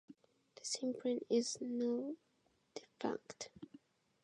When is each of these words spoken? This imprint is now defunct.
This 0.55 0.77
imprint 0.81 1.27
is 1.29 1.59
now 1.61 2.15
defunct. 2.73 3.51